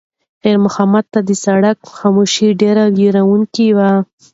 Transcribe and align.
خیر 0.41 0.57
محمد 0.65 1.05
ته 1.13 1.19
د 1.27 1.31
سړک 1.45 1.77
خاموشي 1.97 2.47
ډېره 2.61 2.83
وېروونکې 2.97 3.67
وه. 3.77 3.91